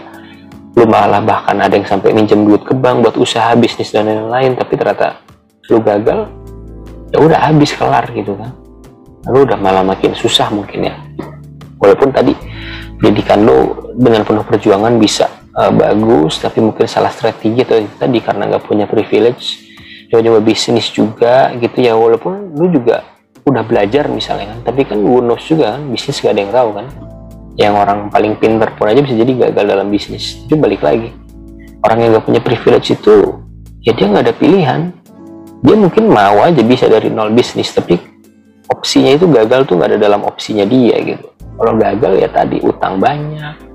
lu 0.74 0.90
malah 0.90 1.22
bahkan 1.22 1.54
ada 1.54 1.78
yang 1.78 1.86
sampai 1.86 2.10
minjem 2.10 2.42
duit 2.42 2.66
ke 2.66 2.74
bank 2.74 3.06
buat 3.06 3.14
usaha 3.14 3.54
bisnis 3.54 3.94
dan 3.94 4.10
lain-lain 4.10 4.58
tapi 4.58 4.74
ternyata 4.74 5.22
lu 5.70 5.78
gagal 5.86 6.26
ya 7.14 7.18
udah 7.22 7.38
habis 7.46 7.70
kelar 7.78 8.10
gitu 8.10 8.34
kan. 8.34 8.50
Lalu 9.30 9.38
udah 9.54 9.58
malah 9.62 9.86
makin 9.86 10.18
susah 10.18 10.50
mungkin 10.50 10.90
ya. 10.90 10.94
Walaupun 11.78 12.10
tadi 12.10 12.34
pendidikan 12.98 13.46
lu 13.46 13.86
dengan 13.94 14.26
penuh 14.26 14.42
perjuangan 14.50 14.98
bisa 14.98 15.30
uh, 15.54 15.70
bagus 15.70 16.42
tapi 16.42 16.58
mungkin 16.58 16.90
salah 16.90 17.14
strategi 17.14 17.62
atau 17.62 17.78
tadi 17.86 18.18
karena 18.18 18.50
nggak 18.50 18.66
punya 18.66 18.90
privilege 18.90 19.70
coba-coba 20.10 20.42
bisnis 20.42 20.90
juga 20.90 21.54
gitu 21.54 21.86
ya. 21.86 21.94
Walaupun 21.94 22.58
lu 22.58 22.66
juga 22.74 23.19
udah 23.44 23.62
belajar 23.64 24.08
misalnya 24.10 24.56
kan. 24.56 24.58
Tapi 24.72 24.80
kan 24.88 24.98
knows 25.00 25.44
juga 25.46 25.76
kan 25.78 25.82
bisnis 25.88 26.20
gak 26.20 26.32
ada 26.36 26.40
yang 26.40 26.52
tahu 26.52 26.70
kan. 26.76 26.86
Yang 27.58 27.74
orang 27.76 27.98
paling 28.08 28.34
pinter 28.40 28.68
pun 28.78 28.86
aja 28.88 29.00
bisa 29.04 29.14
jadi 29.16 29.32
gagal 29.48 29.64
dalam 29.64 29.86
bisnis. 29.92 30.40
Itu 30.44 30.56
balik 30.56 30.80
lagi. 30.80 31.12
Orang 31.80 31.98
yang 32.00 32.16
gak 32.16 32.26
punya 32.28 32.40
privilege 32.40 32.92
itu 32.92 33.40
ya 33.80 33.92
dia 33.96 34.06
nggak 34.08 34.24
ada 34.28 34.34
pilihan. 34.36 34.80
Dia 35.60 35.76
mungkin 35.76 36.08
mau 36.08 36.40
aja 36.40 36.62
bisa 36.64 36.88
dari 36.88 37.12
nol 37.12 37.36
bisnis 37.36 37.68
tapi 37.76 38.00
opsinya 38.72 39.12
itu 39.12 39.28
gagal 39.28 39.68
tuh 39.68 39.76
nggak 39.76 39.96
ada 39.96 39.98
dalam 40.00 40.24
opsinya 40.24 40.64
dia 40.64 40.96
gitu. 41.04 41.26
Kalau 41.60 41.76
gagal 41.76 42.12
ya 42.16 42.28
tadi 42.32 42.56
utang 42.64 42.96
banyak 42.96 43.68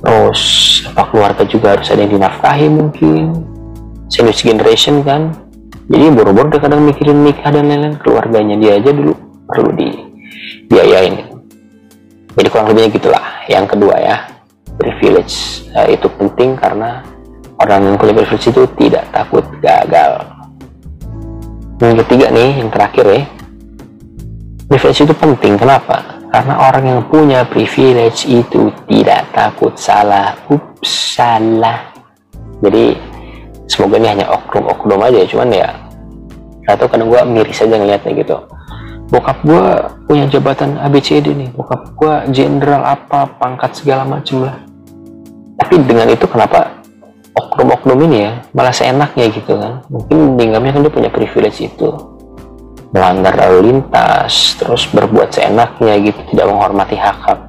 terus 0.00 0.40
apa 0.88 1.12
keluarga 1.12 1.44
juga 1.44 1.76
harus 1.76 1.92
ada 1.92 2.00
yang 2.00 2.16
dinafkahi 2.16 2.66
mungkin. 2.72 3.44
Sandwich 4.08 4.42
generation 4.42 5.04
kan 5.04 5.36
jadi 5.90 6.06
boro-boro 6.14 6.54
udah 6.54 6.62
kadang 6.62 6.86
mikirin 6.86 7.26
nikah 7.26 7.50
dan 7.50 7.66
lain-lain. 7.66 7.98
Keluarganya 7.98 8.54
dia 8.54 8.78
aja 8.78 8.94
dulu 8.94 9.10
perlu 9.50 9.74
dibiayain. 9.74 11.34
Jadi 12.38 12.46
kurang 12.46 12.70
lebihnya 12.70 12.94
gitulah. 12.94 13.26
Yang 13.50 13.74
kedua 13.74 13.98
ya 13.98 14.16
privilege. 14.78 15.66
Nah, 15.74 15.90
itu 15.90 16.06
penting 16.14 16.54
karena 16.54 17.02
orang 17.58 17.90
yang 17.90 17.96
punya 17.98 18.14
privilege 18.14 18.46
itu 18.54 18.62
tidak 18.78 19.04
takut 19.10 19.42
gagal. 19.58 20.22
Yang 21.82 22.06
ketiga 22.06 22.26
nih 22.38 22.50
yang 22.62 22.70
terakhir 22.70 23.04
ya. 23.10 23.22
Privilege 24.70 25.00
itu 25.10 25.14
penting. 25.18 25.58
Kenapa? 25.58 26.22
Karena 26.30 26.54
orang 26.70 26.84
yang 26.86 27.00
punya 27.10 27.42
privilege 27.42 28.30
itu 28.30 28.70
tidak 28.86 29.26
takut 29.34 29.74
salah. 29.74 30.38
Ups 30.46 31.18
salah. 31.18 31.90
Jadi 32.62 33.09
semoga 33.70 34.02
ini 34.02 34.08
hanya 34.10 34.26
oknum-oknum 34.34 34.98
aja 35.06 35.22
cuman 35.30 35.48
ya 35.54 35.70
atau 36.66 36.86
kadang 36.86 37.10
gue 37.10 37.20
miris 37.26 37.62
aja 37.62 37.74
ngeliatnya 37.74 38.12
gitu. 38.14 38.36
Bokap 39.10 39.42
gue 39.42 39.64
punya 40.06 40.24
jabatan 40.30 40.78
ABCD 40.78 41.34
nih. 41.34 41.50
Bokap 41.50 41.98
gue 41.98 42.14
jenderal 42.30 42.86
apa 42.86 43.26
pangkat 43.42 43.74
segala 43.82 44.06
macem 44.06 44.46
lah. 44.46 44.62
Tapi 45.58 45.82
dengan 45.82 46.06
itu 46.06 46.30
kenapa 46.30 46.78
oknum-oknum 47.34 47.98
ini 48.06 48.16
ya 48.30 48.32
malah 48.54 48.70
seenaknya 48.70 49.26
gitu 49.34 49.58
kan. 49.58 49.82
Mungkin 49.90 50.38
dingamnya 50.38 50.78
kan 50.78 50.80
dia 50.86 50.94
punya 50.94 51.10
privilege 51.10 51.58
itu. 51.58 51.90
Melanggar 52.94 53.34
lalu 53.34 53.74
lintas 53.74 54.58
terus 54.58 54.86
berbuat 54.94 55.34
seenaknya 55.34 55.94
gitu 56.06 56.18
tidak 56.30 56.46
menghormati 56.50 56.94
hak 56.94 57.18
hak 57.26 57.40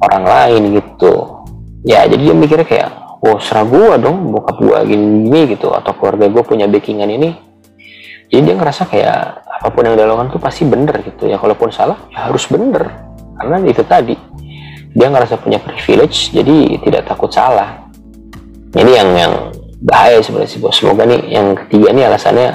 orang 0.00 0.24
lain 0.24 0.62
gitu. 0.80 1.44
Ya 1.84 2.08
jadi 2.08 2.32
dia 2.32 2.36
mikirnya 2.36 2.64
kayak 2.64 3.03
oh 3.24 3.36
serah 3.40 3.64
gua 3.64 3.96
dong 3.96 4.30
bokap 4.30 4.60
gua 4.60 4.84
gini, 4.84 5.24
gini 5.24 5.56
gitu 5.56 5.72
atau 5.72 5.96
keluarga 5.96 6.28
gua 6.28 6.44
punya 6.44 6.68
backingan 6.68 7.08
ini. 7.08 7.30
Jadi 8.28 8.40
dia 8.40 8.54
ngerasa 8.56 8.82
kayak 8.88 9.46
apa 9.46 9.68
pun 9.72 9.86
yang 9.86 9.96
dia 9.96 10.04
lakukan 10.04 10.28
tuh 10.36 10.40
pasti 10.42 10.68
bener 10.68 11.00
gitu. 11.00 11.30
Ya 11.30 11.40
kalaupun 11.40 11.72
salah 11.72 11.96
ya 12.12 12.28
harus 12.28 12.44
bener. 12.52 12.92
Karena 13.40 13.56
itu 13.64 13.82
tadi 13.86 14.16
dia 14.94 15.08
ngerasa 15.10 15.40
punya 15.40 15.58
privilege 15.58 16.30
jadi 16.36 16.78
tidak 16.84 17.08
takut 17.08 17.32
salah. 17.32 17.88
Ini 18.74 18.92
yang 18.92 19.10
yang 19.16 19.32
bahaya 19.80 20.20
sebenarnya 20.20 20.50
sih 20.50 20.60
bos. 20.60 20.76
Semoga 20.76 21.08
nih 21.08 21.20
yang 21.30 21.56
ketiga 21.66 21.94
nih 21.94 22.04
alasannya 22.10 22.48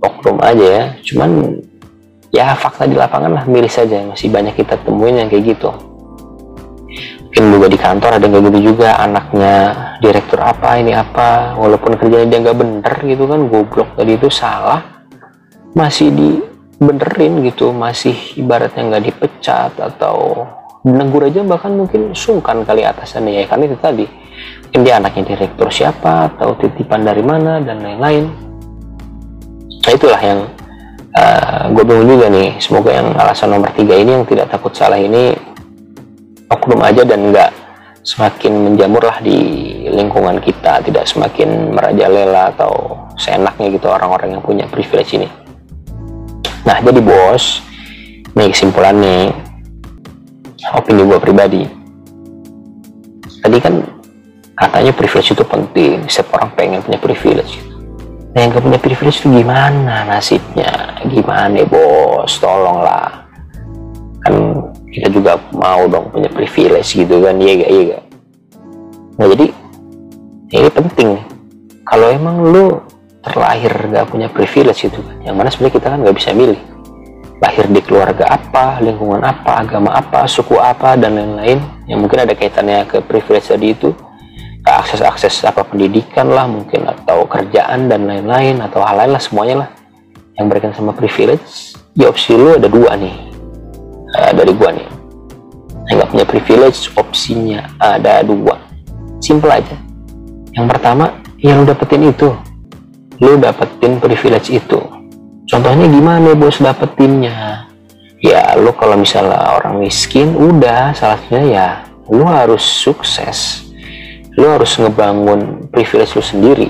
oknum 0.00 0.38
aja 0.40 0.66
ya. 0.66 0.84
Cuman 1.02 1.60
ya 2.30 2.54
fakta 2.56 2.86
di 2.86 2.94
lapangan 2.94 3.32
lah 3.32 3.44
miris 3.48 3.76
saja 3.76 4.02
masih 4.06 4.28
banyak 4.30 4.54
kita 4.56 4.78
temuin 4.84 5.24
yang 5.24 5.28
kayak 5.32 5.56
gitu 5.56 5.95
mungkin 7.36 7.52
juga 7.52 7.68
di 7.68 7.76
kantor 7.76 8.10
ada 8.16 8.26
kayak 8.32 8.44
gitu 8.48 8.58
juga 8.72 8.96
anaknya 8.96 9.54
direktur 10.00 10.40
apa 10.40 10.80
ini 10.80 10.96
apa 10.96 11.52
walaupun 11.60 11.92
kerjanya 12.00 12.32
dia 12.32 12.38
nggak 12.48 12.56
bener 12.56 12.94
gitu 13.04 13.28
kan 13.28 13.40
goblok 13.52 13.92
tadi 13.92 14.16
itu 14.16 14.32
salah 14.32 15.04
masih 15.76 16.16
dibenerin 16.16 17.44
gitu 17.44 17.76
masih 17.76 18.16
ibaratnya 18.40 18.88
nggak 18.88 19.04
dipecat 19.12 19.76
atau 19.76 20.48
negur 20.88 21.28
aja 21.28 21.44
bahkan 21.44 21.76
mungkin 21.76 22.16
sungkan 22.16 22.64
kali 22.64 22.88
atasannya 22.88 23.44
ya 23.44 23.44
karena 23.44 23.68
itu 23.68 23.76
tadi 23.84 24.08
mungkin 24.64 24.80
dia 24.80 24.96
anaknya 24.96 25.36
direktur 25.36 25.68
siapa 25.68 26.32
atau 26.32 26.56
titipan 26.56 27.04
dari 27.04 27.20
mana 27.20 27.60
dan 27.60 27.84
lain-lain. 27.84 28.32
Nah 29.84 29.92
itulah 29.92 30.20
yang 30.24 30.40
uh, 31.12 31.20
eh, 31.20 31.62
gue 31.68 31.84
bingung 31.84 32.08
juga 32.16 32.32
nih 32.32 32.56
semoga 32.64 32.96
yang 32.96 33.12
alasan 33.12 33.52
nomor 33.52 33.76
tiga 33.76 33.92
ini 33.92 34.16
yang 34.16 34.24
tidak 34.24 34.48
takut 34.48 34.72
salah 34.72 34.96
ini 34.96 35.55
oknum 36.66 36.82
aja 36.82 37.06
dan 37.06 37.30
nggak 37.30 37.54
semakin 38.02 38.74
menjamur 38.74 39.06
lah 39.06 39.22
di 39.22 39.38
lingkungan 39.86 40.42
kita 40.42 40.82
tidak 40.82 41.06
semakin 41.06 41.70
merajalela 41.70 42.50
atau 42.58 43.06
seenaknya 43.14 43.70
gitu 43.70 43.86
orang-orang 43.86 44.34
yang 44.34 44.42
punya 44.42 44.66
privilege 44.66 45.14
ini 45.14 45.30
nah 46.66 46.82
jadi 46.82 46.98
bos 46.98 47.62
nih 48.34 48.50
kesimpulannya 48.50 49.30
opini 50.74 51.06
gue 51.06 51.18
pribadi 51.22 51.62
tadi 53.46 53.56
kan 53.62 53.86
katanya 54.58 54.90
privilege 54.90 55.30
itu 55.30 55.44
penting 55.46 56.02
setiap 56.10 56.42
orang 56.42 56.50
pengen 56.58 56.82
punya 56.82 56.98
privilege 56.98 57.62
Nah 58.36 58.44
yang 58.44 58.52
gak 58.52 58.68
punya 58.68 58.76
privilege 58.76 59.24
itu 59.24 59.32
gimana 59.32 60.04
nasibnya? 60.04 61.00
Gimana 61.08 61.56
bos? 61.64 62.36
Tolonglah. 62.36 63.25
Kita 64.96 65.12
juga 65.12 65.36
mau 65.52 65.84
dong 65.84 66.08
punya 66.08 66.32
privilege 66.32 66.96
gitu 66.96 67.20
kan, 67.20 67.36
iya 67.36 67.52
gak? 67.60 67.68
Iya 67.68 67.82
gak? 67.84 68.02
nah 69.16 69.26
jadi 69.32 69.46
ini 70.56 70.68
penting. 70.72 71.08
Kalau 71.84 72.06
emang 72.08 72.36
lu 72.40 72.80
terlahir 73.20 73.72
gak 73.92 74.08
punya 74.08 74.32
privilege 74.32 74.88
itu 74.88 74.96
kan 74.96 75.16
yang 75.20 75.36
mana 75.36 75.52
sebenarnya 75.52 75.76
kita 75.76 75.86
kan 75.92 75.98
nggak 76.00 76.16
bisa 76.16 76.32
milih. 76.32 76.60
Lahir 77.44 77.68
di 77.68 77.84
keluarga 77.84 78.24
apa 78.40 78.80
lingkungan 78.80 79.20
apa 79.20 79.60
agama 79.60 79.92
apa 79.92 80.24
suku 80.24 80.56
apa 80.56 80.96
dan 80.96 81.12
lain-lain. 81.12 81.60
Yang 81.84 81.98
mungkin 82.00 82.18
ada 82.24 82.32
kaitannya 82.32 82.88
ke 82.88 83.04
privilege 83.04 83.52
tadi 83.52 83.76
itu. 83.76 83.92
Ke 84.64 84.70
akses-akses 84.80 85.44
apa 85.44 85.60
pendidikan 85.60 86.32
lah 86.32 86.48
mungkin 86.48 86.88
atau 86.88 87.28
kerjaan 87.28 87.92
dan 87.92 88.08
lain-lain 88.08 88.64
atau 88.64 88.80
hal 88.80 89.04
lain 89.04 89.12
lah 89.12 89.20
semuanya 89.20 89.56
lah 89.60 89.68
yang 90.40 90.48
berkaitan 90.48 90.72
sama 90.72 90.96
privilege. 90.96 91.76
Ya 91.92 92.08
opsi 92.08 92.32
lu 92.32 92.56
ada 92.56 92.68
dua 92.72 92.96
nih 92.96 93.25
uh, 94.16 94.32
dari 94.32 94.52
gua 94.56 94.72
nih. 94.72 94.88
Nggak 95.86 96.08
punya 96.10 96.26
privilege 96.26 96.90
opsinya 96.98 97.60
ada 97.78 98.24
dua. 98.26 98.58
Simple 99.22 99.52
aja. 99.52 99.76
Yang 100.56 100.66
pertama 100.72 101.20
yang 101.40 101.62
lu 101.62 101.64
dapetin 101.68 102.10
itu. 102.10 102.32
Lu 103.22 103.38
dapetin 103.38 104.02
privilege 104.02 104.50
itu. 104.52 104.80
Contohnya 105.46 105.86
gimana 105.86 106.34
bos 106.34 106.58
dapetinnya? 106.58 107.70
Ya 108.18 108.58
lu 108.58 108.74
kalau 108.74 108.98
misalnya 108.98 109.62
orang 109.62 109.78
miskin 109.78 110.34
udah. 110.34 110.90
Salah 110.96 111.16
satunya 111.22 111.44
ya 111.46 111.68
lu 112.10 112.26
harus 112.26 112.64
sukses. 112.66 113.70
Lu 114.36 114.50
harus 114.50 114.74
ngebangun 114.76 115.70
privilege 115.70 116.18
lu 116.18 116.24
sendiri. 116.24 116.68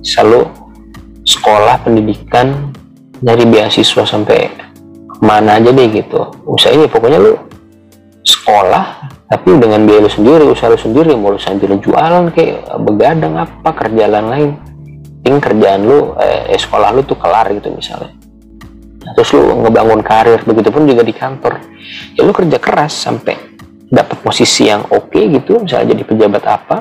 Selalu 0.00 0.46
sekolah 1.26 1.82
pendidikan 1.82 2.70
dari 3.22 3.46
beasiswa 3.46 4.02
sampai 4.02 4.71
mana 5.22 5.62
aja 5.62 5.70
deh 5.70 5.86
gitu. 5.94 6.34
Usaha 6.44 6.74
ini 6.74 6.90
pokoknya 6.90 7.22
lu 7.22 7.38
sekolah 8.26 9.06
tapi 9.30 9.56
dengan 9.56 9.86
biaya 9.86 10.04
lu 10.04 10.10
sendiri 10.10 10.44
usaha 10.50 10.68
lu 10.68 10.78
sendiri 10.78 11.14
mau 11.14 11.32
lu 11.32 11.40
sambil 11.40 11.78
jualan 11.78 12.34
kayak 12.34 12.66
begadang 12.82 13.38
apa 13.38 13.70
kerjaan 13.70 14.26
lain. 14.26 14.50
Penting 15.22 15.38
kerjaan 15.38 15.86
lu 15.86 16.18
eh, 16.18 16.58
sekolah 16.58 16.90
lu 16.90 17.06
tuh 17.06 17.14
kelar 17.14 17.46
gitu 17.54 17.70
misalnya. 17.70 18.10
Nah, 19.06 19.12
terus 19.14 19.30
lu 19.30 19.62
ngebangun 19.62 20.02
karir 20.02 20.42
begitu 20.42 20.74
pun 20.74 20.82
juga 20.84 21.06
di 21.06 21.14
kantor. 21.14 21.62
Ya 22.18 22.26
lu 22.26 22.34
kerja 22.34 22.58
keras 22.58 22.90
sampai 23.06 23.38
dapat 23.86 24.18
posisi 24.26 24.66
yang 24.66 24.82
oke 24.90 25.14
okay 25.14 25.30
gitu 25.30 25.62
misalnya 25.62 25.92
jadi 25.92 26.02
pejabat 26.08 26.44
apa 26.48 26.76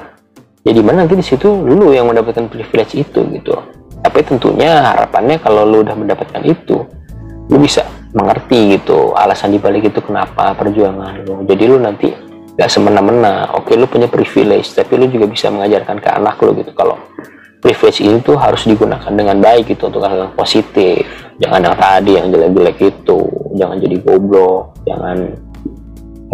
jadi 0.62 0.80
mana 0.80 1.04
nanti 1.04 1.20
di 1.20 1.26
situ 1.26 1.50
lu 1.50 1.92
yang 1.92 2.06
mendapatkan 2.06 2.46
privilege 2.46 2.94
itu 2.94 3.22
gitu. 3.34 3.54
Tapi 4.02 4.20
tentunya 4.26 4.94
harapannya 4.94 5.38
kalau 5.42 5.66
lu 5.66 5.86
udah 5.86 5.94
mendapatkan 5.94 6.42
itu 6.46 6.86
lu 7.50 7.58
bisa 7.58 7.88
mengerti 8.12 8.76
gitu 8.76 9.16
alasan 9.16 9.56
dibalik 9.56 9.88
itu 9.88 10.04
kenapa 10.04 10.52
perjuangan 10.54 11.24
lu. 11.24 11.48
Jadi 11.48 11.64
lu 11.64 11.78
nanti 11.80 12.12
gak 12.56 12.70
semena-mena. 12.70 13.56
Oke 13.56 13.80
lu 13.80 13.88
punya 13.88 14.12
privilege 14.12 14.76
tapi 14.76 15.00
lu 15.00 15.08
juga 15.08 15.26
bisa 15.32 15.48
mengajarkan 15.48 15.98
ke 16.04 16.10
anak 16.12 16.36
lu 16.44 16.52
gitu. 16.60 16.72
Kalau 16.76 17.00
privilege 17.64 18.04
ini 18.04 18.20
tuh 18.20 18.36
harus 18.36 18.68
digunakan 18.68 19.12
dengan 19.12 19.40
baik 19.40 19.72
gitu 19.72 19.88
untuk 19.88 20.04
hal 20.04 20.28
yang 20.28 20.34
positif. 20.36 21.08
Jangan 21.40 21.72
yang 21.72 21.76
tadi 21.80 22.12
yang 22.20 22.28
jelek-jelek 22.30 22.78
itu. 22.84 23.20
Jangan 23.56 23.78
jadi 23.80 23.96
goblok 24.04 24.64
jangan 24.84 25.18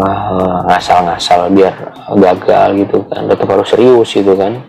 uh, 0.02 0.60
ngasal-ngasal 0.68 1.54
biar 1.54 1.76
gagal 2.18 2.70
gitu 2.82 2.98
kan. 3.08 3.22
Tetap 3.30 3.48
harus 3.48 3.68
serius 3.70 4.10
gitu 4.12 4.34
kan. 4.34 4.66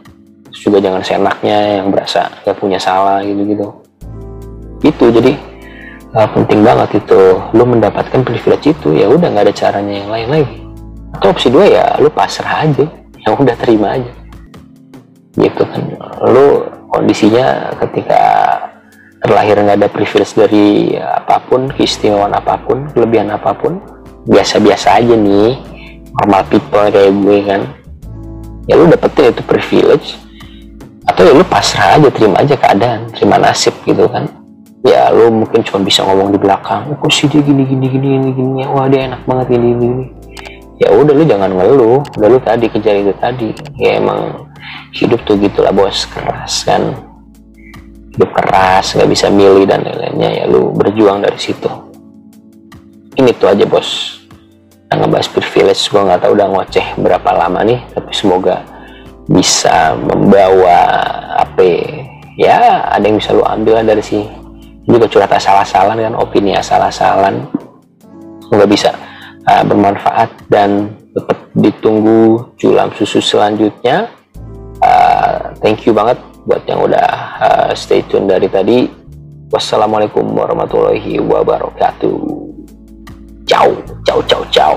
Terus 0.49 0.61
juga 0.65 0.79
jangan 0.81 1.03
senaknya 1.05 1.81
yang 1.81 1.93
berasa 1.93 2.29
gak 2.45 2.57
punya 2.57 2.81
salah 2.81 3.21
gitu 3.21 3.45
gitu 3.45 3.69
itu 4.79 5.11
jadi 5.11 5.33
uh, 6.15 6.29
penting 6.33 6.65
banget 6.65 7.03
itu. 7.05 7.21
Lu 7.53 7.65
mendapatkan 7.67 8.21
privilege 8.25 8.73
itu 8.73 8.95
ya 8.97 9.11
udah 9.11 9.29
nggak 9.29 9.45
ada 9.51 9.55
caranya 9.55 9.95
yang 10.05 10.11
lain 10.13 10.29
lagi. 10.31 10.57
Atau 11.19 11.33
opsi 11.35 11.49
dua 11.51 11.65
ya 11.67 11.85
lu 11.99 12.09
pasrah 12.09 12.65
aja. 12.65 12.87
Yang 13.27 13.35
udah 13.45 13.57
terima 13.59 13.89
aja. 13.99 14.13
Gitu 15.37 15.63
kan. 15.65 15.83
Lu 16.29 16.65
kondisinya 16.89 17.75
ketika 17.85 18.23
terlahir 19.19 19.59
nggak 19.59 19.79
ada 19.83 19.89
privilege 19.91 20.33
dari 20.39 20.95
apa 20.97 21.43
pun 21.51 21.69
keistimewaan 21.75 22.33
apa 22.33 22.55
pun 22.63 22.87
kelebihan 22.95 23.35
apa 23.35 23.53
pun 23.53 23.83
biasa-biasa 24.31 25.03
aja 25.03 25.15
nih. 25.19 25.59
Normal 26.19 26.43
people 26.49 26.87
kayak 26.89 27.13
gue 27.13 27.39
kan. 27.45 27.63
Ya 28.69 28.77
lu 28.77 28.89
dapetin 28.89 29.33
itu 29.33 29.43
privilege. 29.45 30.17
Atau 31.09 31.25
ya 31.25 31.33
lu 31.33 31.45
pasrah 31.45 31.97
aja 31.97 32.09
terima 32.13 32.37
aja 32.37 32.53
keadaan 32.53 33.09
terima 33.17 33.41
nasib 33.41 33.73
gitu 33.89 34.05
kan 34.13 34.29
ya 34.87 35.11
lu 35.11 35.43
mungkin 35.43 35.61
cuma 35.67 35.83
bisa 35.83 36.07
ngomong 36.07 36.31
di 36.31 36.39
belakang 36.39 36.95
kok 36.95 37.11
sih 37.11 37.27
dia 37.27 37.43
gini 37.43 37.67
gini 37.67 37.87
gini 37.91 38.07
gini 38.15 38.31
gini 38.31 38.63
wah 38.71 38.87
dia 38.87 39.11
enak 39.11 39.27
banget 39.27 39.59
gini 39.59 39.67
gini, 39.75 39.75
gini. 39.75 40.05
ya 40.79 40.89
udah 40.95 41.15
lu 41.15 41.25
jangan 41.27 41.51
ngeluh. 41.51 41.99
Udah 42.15 42.29
lu 42.31 42.39
tadi 42.39 42.71
kejar 42.71 42.95
itu 43.03 43.11
tadi. 43.19 43.51
Ya 43.83 43.99
emang 43.99 44.47
hidup 44.95 45.19
tuh 45.27 45.35
gitulah 45.35 45.75
bos. 45.75 46.07
Keras 46.07 46.63
kan? 46.63 46.95
Hidup 48.15 48.31
keras 48.31 48.95
nggak 48.95 49.11
bisa 49.11 49.27
milih 49.27 49.67
dan 49.67 49.83
lain-lainnya. 49.83 50.31
Ya 50.31 50.45
lu 50.47 50.71
berjuang 50.79 51.19
dari 51.19 51.35
situ. 51.35 51.67
Ini 53.19 53.35
tuh 53.43 53.51
aja 53.51 53.67
bos. 53.67 54.23
Yang 54.95 54.99
ngebahas 55.03 55.29
privilege. 55.35 55.83
Gue 55.91 56.03
nggak 56.07 56.21
tahu 56.23 56.33
udah 56.39 56.47
ngoceh 56.47 56.87
berapa 57.03 57.31
lama 57.35 57.67
nih 57.67 57.83
tapi 57.99 58.15
semoga 58.15 58.63
bisa 59.27 59.99
membawa 59.99 60.89
apa 61.43 61.61
ya 62.41 62.89
ada 62.89 63.05
yang 63.05 63.21
bisa 63.21 63.37
lu 63.37 63.45
ambil 63.45 63.85
dari 63.85 64.01
sini 64.01 64.48
juga 64.89 65.07
curhat 65.07 65.33
asal-asalan 65.37 66.01
kan 66.01 66.15
opini 66.17 66.57
asal-asalan. 66.57 67.45
Semoga 68.49 68.65
bisa 68.65 68.91
uh, 69.45 69.63
bermanfaat 69.69 70.33
dan 70.49 70.97
tetap 71.13 71.39
ditunggu 71.53 72.49
culam 72.57 72.89
susu 72.97 73.21
selanjutnya. 73.21 74.09
Uh, 74.81 75.53
thank 75.61 75.85
you 75.85 75.93
banget 75.93 76.17
buat 76.49 76.65
yang 76.65 76.81
udah 76.81 77.09
uh, 77.45 77.71
stay 77.77 78.01
tune 78.09 78.25
dari 78.25 78.49
tadi. 78.49 78.89
Wassalamualaikum 79.53 80.25
warahmatullahi 80.25 81.21
wabarakatuh. 81.21 82.21
Ciao 83.49 83.73
ciao 84.05 84.21
ciao 84.29 84.43
ciao 84.53 84.77